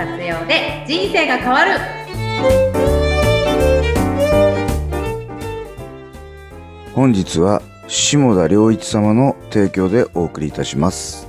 [0.00, 1.72] 活用で人生が変わる
[6.94, 11.28] 本日は下田良一様の提供でお送りいたします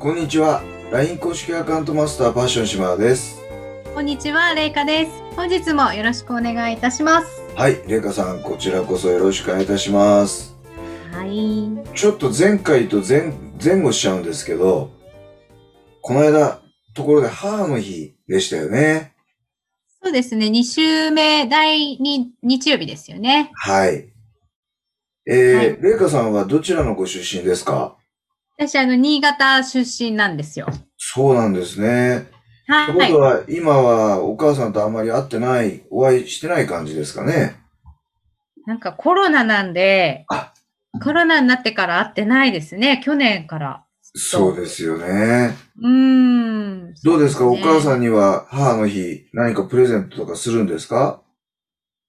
[0.00, 3.40] こんにちは LINE 公式アカウントマスターパッション島田です
[3.94, 5.12] こんにちは、れいかです。
[5.36, 7.42] 本日もよろしくお願いいたします。
[7.54, 10.56] はいれいかさんこちらこそよろしくお願いいたします
[11.12, 11.68] はい。
[11.94, 13.32] ちょっと前回と前
[13.64, 14.90] 前後しちゃうんですけど
[16.00, 16.63] この間
[16.94, 19.14] ところで母の日でしたよね
[20.02, 23.50] そうですね、2週目、第2日曜日ですよね。
[23.54, 24.08] はい
[25.26, 27.96] えーはいさんはどちらのご出身ですか？
[28.58, 30.68] 私、あの、新潟出身なんですよ。
[30.98, 32.26] そうなんですね。
[32.68, 33.12] はってことい。
[33.14, 37.56] は、今はお母さんとあんまり会ってない、お会いしてない感じですかね？
[38.66, 40.52] なんかコロナなんであ、
[41.02, 43.83] コロナになってから会ってないですね、去年から。
[44.16, 45.56] そうですよね。
[45.80, 46.94] うーん。
[47.02, 47.82] どうですか、お母ん。
[47.82, 51.20] さんには母の日何かプレゼントとかするんですか？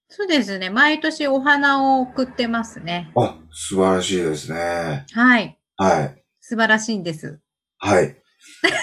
[0.09, 3.11] そうですね、毎年お花を送ってますね。
[3.17, 5.05] あ、素晴らしいですね。
[5.13, 5.57] はい。
[5.77, 6.23] はい。
[6.39, 7.39] 素晴らしいんです。
[7.79, 8.15] はい。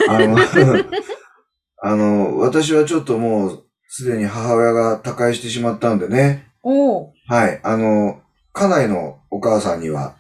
[0.09, 0.37] あの、
[1.81, 6.49] あの、私はちょっともう、すでに母親が他界してしまったんでね。
[6.65, 7.13] おお。
[7.29, 7.61] はい。
[7.63, 8.21] あの、
[8.53, 10.17] 家内のお母さんには、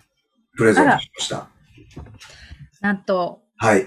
[0.57, 1.49] プレゼントしました。
[2.83, 3.87] なんと、はい。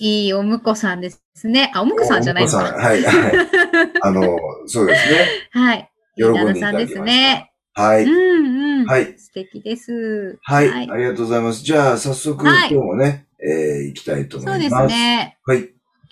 [0.00, 1.72] いいお婿さんですね。
[1.74, 2.58] あ、お婿さんじゃないのか。
[2.58, 3.46] お婿さんはい、はい。
[4.02, 5.26] あの、そうですね。
[5.50, 5.90] はい。
[6.14, 7.02] 喜んでいただきました。
[7.02, 7.52] ね。
[7.72, 8.04] はい。
[8.04, 8.86] うんうん。
[8.86, 9.18] はい。
[9.18, 10.38] 素敵です。
[10.42, 11.64] はい、はいありがとうございます。
[11.64, 14.94] じゃあ、早速、はい今日もね、えー、行きたいと思そうでいます。
[14.94, 15.38] すね。
[15.46, 15.58] はい。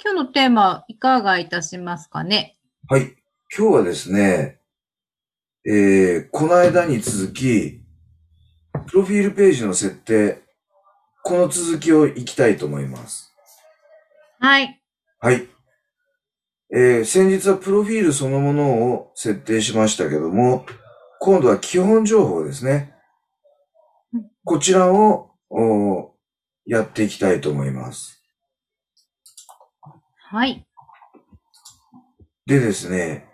[0.02, 2.56] 今日のテーマ、いかがいたしますかね。
[2.88, 3.14] はい。
[3.54, 4.58] 今日はですね、
[5.66, 7.82] えー、この間に続き、
[8.86, 10.45] プロフィールページの設定、
[11.26, 13.34] この続きを行きたいと思います。
[14.38, 14.80] はい。
[15.18, 15.48] はい。
[16.72, 20.64] えー、先日はプロフィールそのものを設定しましたけども、
[21.18, 22.94] 今度は基本情報ですね
[24.14, 24.30] うん。
[24.44, 26.14] こちらを、お
[26.64, 28.22] やっていきたいと思います。
[30.30, 30.64] はい。
[32.46, 33.26] でですね、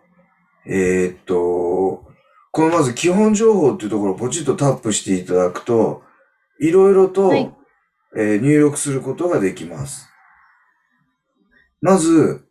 [0.66, 2.06] えーっと、
[2.52, 6.04] このまず基本情報っていうところをポチッとタップしていただくと、
[6.58, 7.54] いろいろと、はい
[8.16, 10.08] えー入力することができます。
[11.80, 12.44] まず、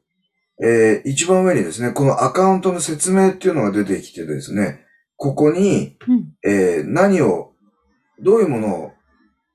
[0.63, 4.85] えー一番上にですね、このアカウントの説明っていうのが出てきてですね、
[5.17, 6.33] ここに、うん。
[6.49, 7.53] えー何を、
[8.19, 8.91] どういうものを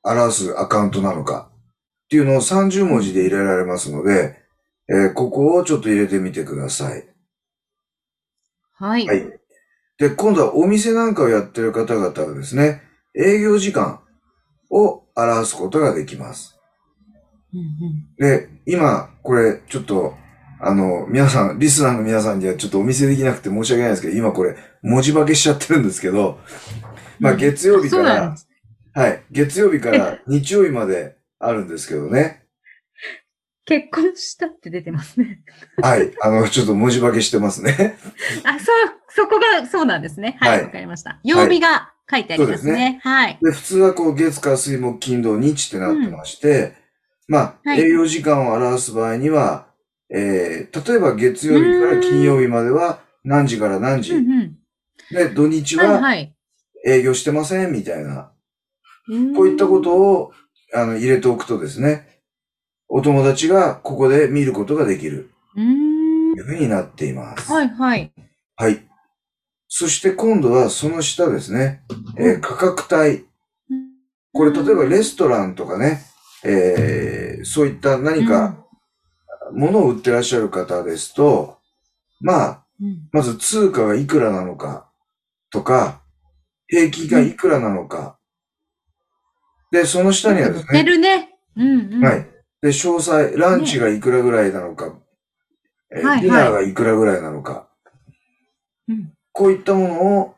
[0.02, 1.50] 表すアカウントなのか
[2.06, 4.38] っていうのを30文字で入れられますので、
[4.88, 7.08] えーここをちょっと入れてみてください。
[8.78, 9.06] はい。
[9.06, 9.40] はい。
[9.98, 12.82] で、今度はお店なんかをやってる方々はですね、
[13.14, 14.00] 営業時間
[14.70, 16.58] を表すことができます。
[17.52, 20.14] うんうんで、今、これ、ちょっと、
[20.60, 26.38] あの、皆さん、リスナーの皆さんにはちょっとお見せできなくて申し訳ないですけど、今これ、文字化けしちゃってるんですけど、
[27.18, 28.36] まあ、うん月曜日から。
[28.94, 32.44] はい、月曜日から日曜日まであるんですけどね。
[33.66, 35.42] 結婚したって出てますね。
[35.82, 37.98] はい、あの、ちょっと文字化けしてますね。
[38.44, 38.68] あ、そう、
[39.08, 40.38] そこがそうなんですね。
[40.40, 41.20] は、はいいわ、かりました。
[41.24, 43.00] 曜日が書いてありますそうですね。
[43.02, 43.38] はい。
[43.42, 46.74] で、普通はこう、月火水木金土日ってなってまして、
[47.28, 49.66] まあ、はい営業時間を表す場合には、
[50.10, 54.58] えー、例えば月曜日から金曜日までは何時から何時、うんうん。
[55.10, 56.00] で、土日は。
[56.86, 58.30] 営業してませんみたいな、
[59.08, 60.32] うんこういったことを
[60.74, 62.22] あの入れておくとですね、
[62.88, 67.52] お友達がここで見ることができるいうふうになっています。
[67.52, 68.12] はいはい。
[68.56, 68.82] はい。
[69.78, 71.82] そして今度はその下ですね、
[72.18, 73.26] えー価格帯。
[74.32, 76.00] これ例えばレストランとかね、
[76.46, 78.56] えーそういった何か
[79.52, 81.58] 物を売ってらっしゃる方ですと、
[82.20, 84.88] まあ、うん、まず通貨がいくらなのか
[85.50, 86.00] とか、
[86.68, 88.18] 平均がいくらなのか。
[89.70, 91.34] で、その下にはです出ね、るね。
[91.54, 92.02] うんうん。
[92.02, 92.26] はい。
[92.62, 94.98] で、詳細、ランチがいくらぐらいなのか、
[95.94, 97.68] えーはいはいディナーがいくらぐらいなのか、
[98.88, 100.34] うんこういったものを、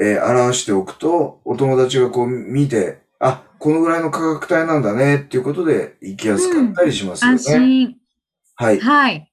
[0.00, 7.34] えー表しておくと、お友達がこう見て、あ、このぐらいの価格帯なんだねっていうことで行きやすかったりしますよね。
[7.34, 7.96] 安心。
[8.54, 8.78] はい。
[8.78, 9.32] はい。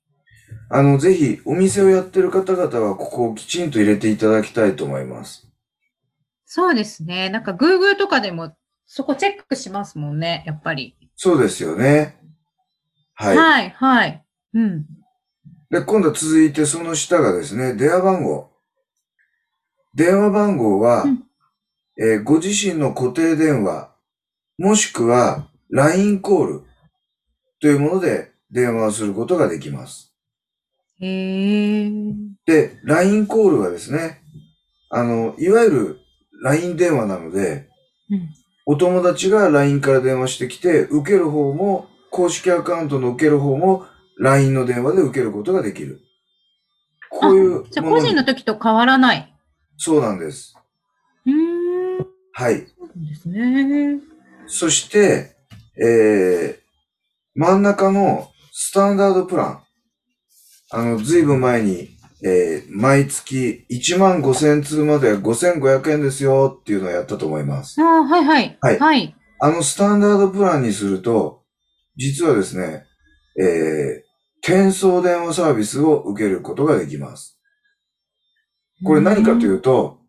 [0.72, 5.48] あの、ぜひ、お店をやってる方々は、ここをきちんと入れていただきたいと思います。
[6.48, 7.30] そうですね。
[7.30, 8.56] なんか Google とかでも
[8.88, 10.96] そこチェックしますもんね、やっぱり。
[11.16, 12.18] そうですよね。
[13.14, 13.38] はい。
[13.38, 14.26] はい、はい。
[14.56, 14.86] うん。
[15.70, 18.55] で、今度は続いてその下がですね、電話番号。
[19.96, 21.24] 電話番号は、うん
[21.98, 23.90] えーご自身の固定電話、
[24.58, 26.64] もしくは LINE コール
[27.62, 30.14] というもので電話をすることができます。
[31.00, 31.92] へえ。
[32.46, 34.22] で、LINE コールはですね、
[34.90, 36.00] あの、いわゆる
[36.44, 37.70] LINE 電話なので、
[38.10, 38.30] うん
[38.68, 43.86] お友達が LINE から電話してきて、受ける方も、公式アカウントの受ける方も、
[44.18, 46.02] LINE の電話で受けることができる。
[47.12, 49.35] こういうじゃあ、もの個人の時と変わらない。
[49.78, 50.56] そうなんです。
[51.26, 52.00] うーん。
[52.00, 52.56] そはい。
[52.56, 54.00] うなんですね。
[54.48, 55.36] そして、
[55.78, 56.66] えー、
[57.36, 59.60] 真ん中のスタンダードプラン。
[60.72, 61.90] あの、ずいぶん前に、
[62.24, 67.80] えー、毎月1万5000通までは5500円ですよっていうのをやったと思います。
[67.82, 68.58] ああ、はいはい。
[68.62, 69.16] はいはい。
[69.40, 71.44] あのスタンダードプランにすると、
[71.98, 72.86] 実はですね、
[73.38, 74.02] えー、
[74.42, 77.35] 転送電話サービスを受けることができます。
[78.84, 80.00] これ何かというと、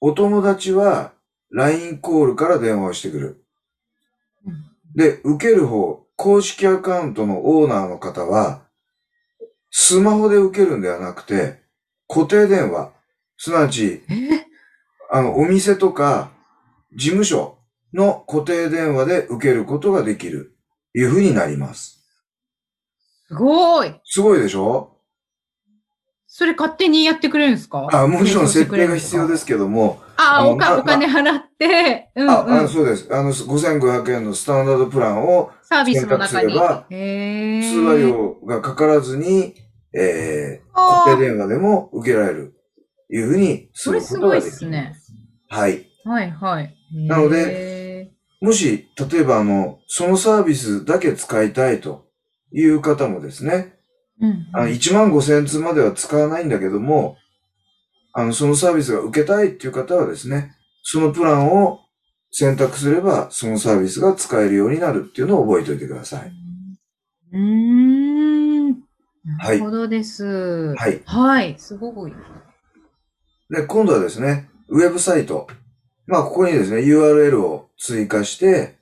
[0.00, 1.12] お友達は
[1.50, 3.44] LINE コールから電話をしてくる。
[4.46, 4.64] うん
[4.96, 8.62] で、受ける方、公式アカウントのオーナーの方は、
[9.72, 11.62] スマホで受けるんではなくて、
[12.06, 12.92] 固定電話、
[13.36, 14.46] すなわち、え？
[15.10, 16.30] あの、お店とか、
[16.94, 17.58] 事務所
[17.92, 20.56] の固定電話で受けることができる、
[20.94, 22.06] いうふうになります。
[23.26, 24.00] すごい。
[24.04, 24.93] すごいでしょ？
[26.36, 27.86] それ勝手にやってくれるんですか？
[27.92, 32.68] あ、もちろん設定が必要ですすけども、あおお金払って、うんあ、あのうん。
[32.68, 33.08] そうです。
[33.12, 36.52] あの、5500円のスタンダードプランをサービスの中に。
[36.54, 36.58] 通
[37.78, 39.54] 話料がかからずに、
[39.96, 42.54] えー、固定電話でも受けられる、
[43.12, 44.48] いうふうにすそるれすごいことができる。
[44.48, 44.96] っすね。
[45.50, 45.86] はい。
[46.02, 46.74] はいはい。
[47.06, 52.08] なのでで、もし、例えばあの、そのサービスだけ使いたいと
[52.50, 53.73] いう方もですね、
[54.20, 57.16] うんあの、1万5千通までは使わないんだけども、
[58.12, 61.80] あの、そのサービスが受けたいっていう方はですね、そのプランを
[62.30, 66.32] 選択すれば、そのサービスが使えるようになるっていうのを覚えておいてください。
[67.32, 68.70] うーん。
[68.70, 68.78] な
[69.38, 70.74] はいるほどです。
[70.76, 71.02] はい。
[71.04, 71.54] はい。
[71.58, 72.12] すごい。
[73.50, 75.48] で、今度はですね、ウェブサイト。
[76.06, 78.78] まあ、ここにですね、URL を追加して、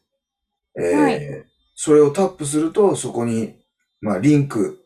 [0.78, 3.56] えーはいそれをタップすると、そこに、
[4.00, 4.81] まあ、リンク、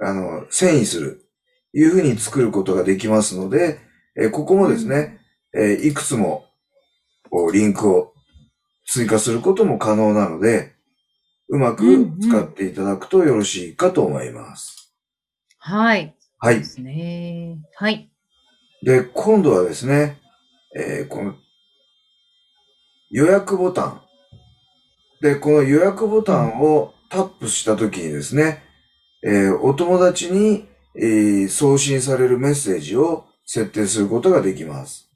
[0.00, 1.24] あの、遷移する、
[1.72, 3.80] いうふうに作ることができますので、
[4.16, 5.20] えーここもですね、
[5.54, 6.44] えーいくつも、
[7.52, 8.12] リンクを
[8.86, 10.72] 追加することも可能なので、
[11.48, 14.94] うまくうんうん使っていただくとよろしいかと思います。
[15.58, 16.16] はい。
[16.38, 16.64] はいで。
[16.64, 17.58] すね。
[17.76, 18.10] はい。
[18.82, 20.18] で、今度はですね、
[20.76, 21.34] えーこの
[23.10, 24.00] 予約ボタン。
[25.20, 28.62] で、この予約ボタンをタップしたときにですね、
[29.24, 30.66] えーお友達に、
[30.96, 35.08] えー送信されるメッセージを設定することができます。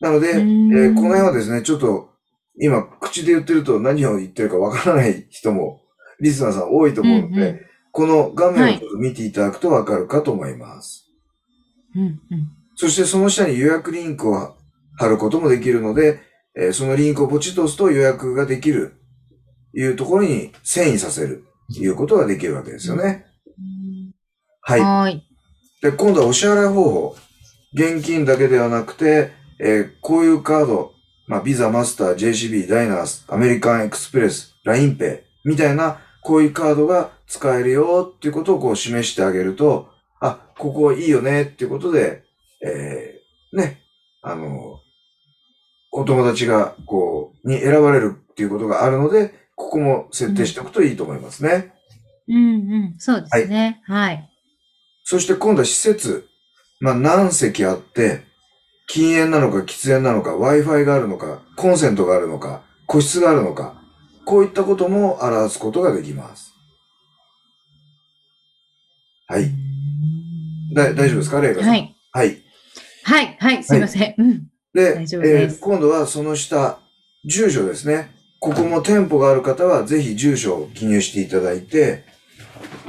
[0.00, 2.10] なので、えうーこの辺はですね、ちょっと
[2.58, 5.82] 今口で言ってると何を言ってるかわからない人も、
[6.20, 7.60] リスナーさん多いと思うので、うんうん
[7.92, 11.10] この画面を見ていただくとわかるかと思います。
[11.94, 12.20] うんうん。
[12.74, 14.54] そしてその下に予約リンクを
[14.98, 16.20] 貼ることもできるので、
[16.54, 18.96] えーそのリンクをポチッと押すと予約ができる、
[19.72, 23.26] いうところに遷移させる、いうことができるわけですよね。
[24.60, 24.80] はい。
[24.80, 25.26] はい。
[25.82, 27.16] で、今度はお支払い方法。
[27.74, 30.92] 現金だけではなくて、えーこういうカード、
[31.26, 39.88] まあ、ビザ、マスター、JCB、ダイナース、アメリカンエクスプレス、LINEPay みたいな、こういうカードが使えるよっていうことをこう示してあげると、
[40.20, 42.24] あ、ここいいよねっていうことで、
[42.64, 43.80] えーね、
[44.22, 44.80] あの、
[45.92, 51.72] お友達が、こう、に選ばれるっていうことがあるので、ここも設定しておくといいと思いますね。
[52.28, 52.38] うんう
[52.94, 52.94] ん。
[52.98, 53.82] そうですね。
[53.86, 54.30] はい。
[55.02, 56.28] そして今度は施設。
[56.78, 58.22] まあ何席あって、
[58.86, 63.80] 禁煙なのか喫煙なのか、Wi-Fi があるのか、コンセントがあるのか、個室があるのか、
[64.26, 66.52] こういったことも表すことができます。
[69.26, 69.50] はい。
[70.74, 71.40] だ大丈夫ですか？
[71.40, 71.70] レイカさん。
[71.70, 71.96] はい。
[72.12, 72.42] はい。
[73.04, 73.36] はい。
[73.40, 73.64] はい。
[73.64, 74.14] すいません。
[74.18, 74.48] うん。
[74.74, 76.78] で、ですえー今度はその下、
[77.24, 78.10] 住所ですね。
[78.46, 82.04] ここも店舗がある方は、ぜひ住所を記入していただいて、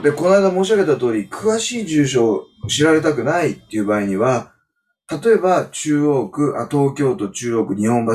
[0.04, 4.52] で、この間申し上げた通り、詳しい住所を知られたくないっていう場合には、
[5.10, 8.14] 例えば、中央区、あ、東京都中央区日本橋、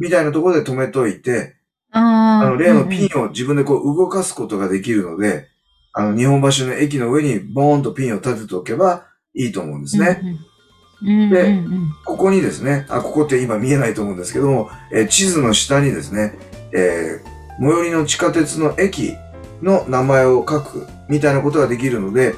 [0.00, 1.54] みたいなところで止めといて、
[1.92, 5.46] あの、例のピンを自分でこう動かすことができるので、
[5.92, 10.20] あの、日本橋の駅の上にボーンとピンを立てておけばいいと思うんですね。。
[10.20, 10.56] うん
[11.02, 11.30] うん。
[11.30, 11.62] で
[12.04, 16.38] ここにですね、あ、ここって今見えないと思うんですけども、えー地図の下にですね、
[16.72, 19.14] えー最寄りの地下鉄の駅
[19.62, 22.34] の名前を書くみたいなことができるので、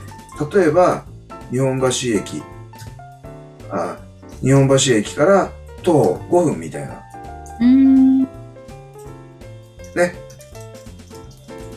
[0.55, 1.05] 例えば、
[1.51, 2.43] 日本橋駅、
[3.71, 3.97] あ、
[4.41, 5.51] 日本橋駅から
[5.83, 7.03] 徒歩5分みたいな。
[7.61, 8.23] うん。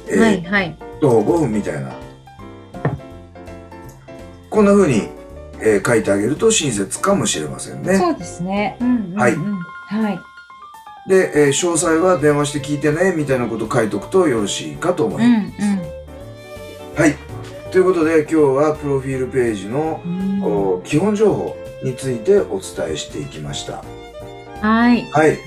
[0.08, 0.78] えーはいはい。
[1.00, 1.92] 徒歩5分みたいな。
[4.50, 5.08] こんな風に、
[5.62, 7.98] えー書いてあげると親切かもしれませんね。
[7.98, 8.78] そうですね。
[8.82, 9.36] うんうんうん、はい
[9.88, 10.20] はい。
[11.08, 15.50] で、えー詳細は電話して聞いてね、みたいなこと書いとくとよろしいかと思いま
[16.96, 17.02] す。
[17.02, 17.16] はい。
[17.72, 20.44] ということで、今日はプロフィールページの、うん。
[20.44, 23.84] お基本情報についてお伝えしていきました。
[24.62, 25.04] はい。
[25.12, 25.40] はい。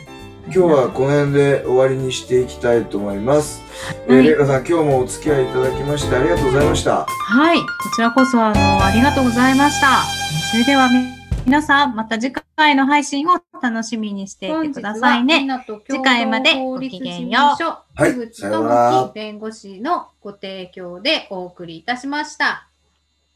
[0.47, 3.63] 今日はこの辺で終わりにしていきたいと思います。
[4.07, 7.07] えー、はいレイカさん、今日もお付き合いいただきましてありがとうございました。
[7.07, 7.59] はい。
[7.59, 10.03] こちらこそ、あの、ありがとうございました。
[10.51, 11.14] それでは、み
[11.47, 15.47] 皆さん、また次回の配信を楽しみにしていてくださいね。
[15.87, 17.63] 次回までごきげんよう
[17.95, 22.71] はい口さようなら智樹弁護士のご提供でお送りいたしました。